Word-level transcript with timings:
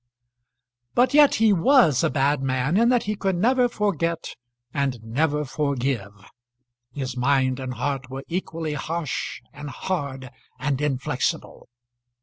But 0.95 1.13
yet 1.13 1.35
he 1.35 1.53
was 1.53 2.03
a 2.03 2.09
bad 2.09 2.41
man 2.41 2.75
in 2.75 2.89
that 2.89 3.03
he 3.03 3.15
could 3.15 3.35
never 3.35 3.69
forget 3.69 4.33
and 4.73 4.99
never 5.03 5.45
forgive. 5.45 6.13
His 6.91 7.15
mind 7.15 7.59
and 7.59 7.75
heart 7.75 8.09
were 8.09 8.23
equally 8.27 8.73
harsh 8.73 9.41
and 9.53 9.69
hard 9.69 10.31
and 10.57 10.81
inflexible. 10.81 11.69